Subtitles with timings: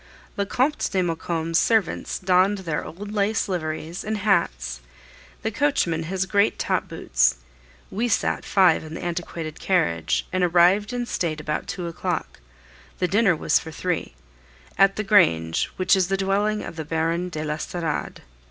[0.35, 4.79] The Comte de Maucombe's servants donned their old laced liveries and hats,
[5.43, 7.35] the coachman his great top boots;
[7.91, 12.39] we sat five in the antiquated carriage, and arrived in state about two o'clock
[12.97, 14.15] the dinner was for three
[14.75, 18.23] at the grange, which is the dwelling of the Baron de l'Estorade.